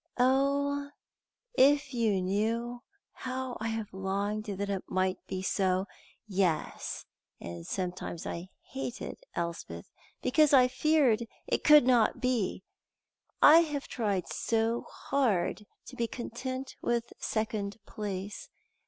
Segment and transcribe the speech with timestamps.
[0.17, 0.89] "Oh,
[1.53, 5.85] if you knew how I have longed that it might be so,
[6.27, 7.05] yes,
[7.39, 8.23] and sometimes
[8.63, 9.91] hated Elspeth
[10.23, 12.63] because I feared it could not be!
[13.43, 18.49] I have tried so hard to be content with second place.